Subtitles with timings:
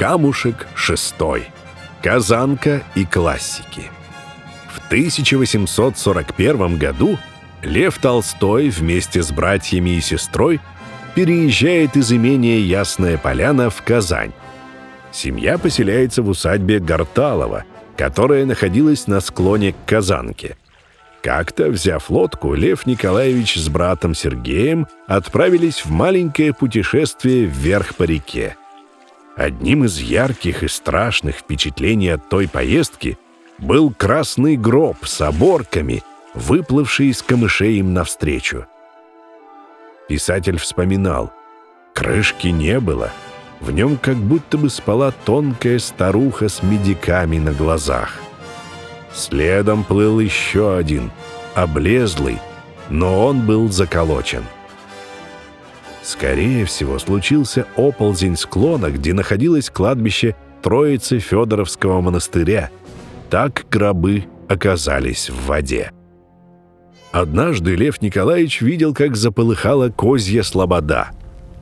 [0.00, 1.48] Камушек шестой.
[2.02, 3.82] Казанка и классики.
[4.72, 7.18] В 1841 году
[7.62, 10.58] Лев Толстой вместе с братьями и сестрой
[11.14, 14.32] переезжает из имения Ясная Поляна в Казань.
[15.12, 17.64] Семья поселяется в усадьбе Гарталова,
[17.98, 20.56] которая находилась на склоне к Казанке.
[21.22, 28.56] Как-то, взяв лодку, Лев Николаевич с братом Сергеем отправились в маленькое путешествие вверх по реке.
[29.36, 33.18] Одним из ярких и страшных впечатлений от той поездки
[33.58, 36.02] был красный гроб с оборками,
[36.34, 38.66] выплывший из камышей им навстречу.
[40.08, 41.32] Писатель вспоминал,
[41.94, 43.12] крышки не было,
[43.60, 48.18] в нем как будто бы спала тонкая старуха с медиками на глазах.
[49.12, 51.10] Следом плыл еще один,
[51.54, 52.38] облезлый,
[52.88, 54.44] но он был заколочен.
[56.10, 62.70] Скорее всего, случился оползень склона, где находилось кладбище Троицы Федоровского монастыря.
[63.30, 65.92] Так гробы оказались в воде.
[67.12, 71.10] Однажды Лев Николаевич видел, как заполыхала козья слобода.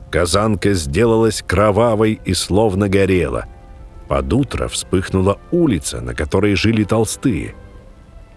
[0.09, 3.45] Казанка сделалась кровавой и словно горела.
[4.07, 7.53] Под утро вспыхнула улица, на которой жили толстые.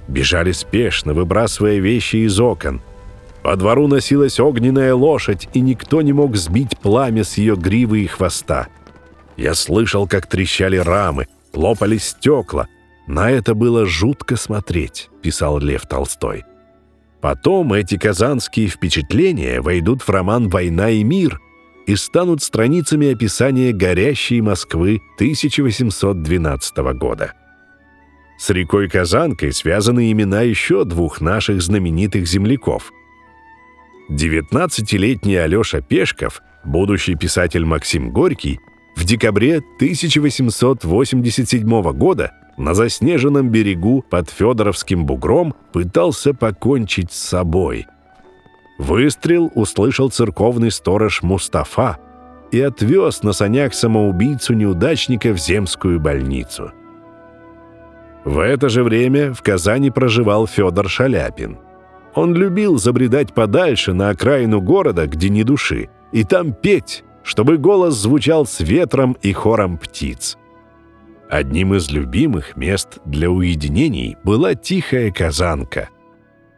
[0.08, 2.82] Бежали спешно, выбрасывая вещи из окон.
[3.42, 8.06] По двору носилась огненная лошадь, и никто не мог сбить пламя с ее гривы и
[8.06, 8.68] хвоста.
[9.36, 12.68] Я слышал, как трещали рамы, лопались стекла.
[13.08, 16.44] На это было жутко смотреть, писал Лев Толстой.
[17.20, 21.40] Потом эти казанские впечатления войдут в роман «Война и мир»
[21.86, 27.34] и станут страницами описания горящей Москвы 1812 года.
[28.38, 32.92] С рекой Казанкой связаны имена еще двух наших знаменитых земляков.
[34.10, 38.58] 19-летний Алеша Пешков, будущий писатель Максим Горький,
[38.96, 47.86] в декабре 1887 года на заснеженном берегу под Федоровским бугром пытался покончить с собой.
[48.78, 51.98] Выстрел услышал церковный сторож Мустафа
[52.50, 56.72] и отвез на санях самоубийцу-неудачника в земскую больницу.
[58.24, 61.58] В это же время в Казани проживал Федор Шаляпин.
[62.14, 67.94] Он любил забредать подальше на окраину города, где ни души, и там петь, чтобы голос
[67.94, 70.36] звучал с ветром и хором птиц.
[71.30, 75.88] Одним из любимых мест для уединений была тихая казанка.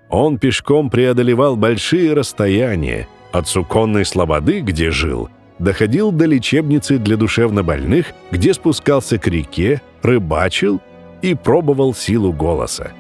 [0.09, 5.29] Он пешком преодолевал большие расстояния, от суконной слободы, где жил,
[5.59, 10.81] доходил до лечебницы для душевнобольных, где спускался к реке, рыбачил
[11.21, 12.93] и пробовал силу голоса.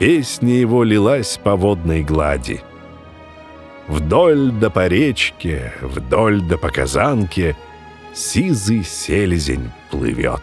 [0.00, 2.62] Песня его лилась по водной глади.
[3.86, 7.54] Вдоль да по речке, вдоль да по казанке—
[8.14, 10.42] сизый селезень плывет.